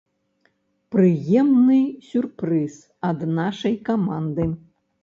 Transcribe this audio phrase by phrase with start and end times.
[0.95, 2.75] Прыемны сюрпрыз
[3.11, 4.53] ад нашай каманды.